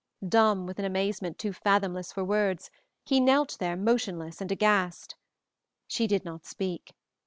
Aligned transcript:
Dumb 0.27 0.65
with 0.65 0.79
an 0.79 0.85
amazement 0.85 1.37
too 1.37 1.53
fathomless 1.53 2.11
for 2.11 2.25
words, 2.25 2.71
he 3.05 3.19
knelt 3.19 3.57
there 3.59 3.77
motionless 3.77 4.41
and 4.41 4.51
aghast. 4.51 5.15
She 5.85 6.07
did 6.07 6.25
not 6.25 6.43
speak. 6.43 6.95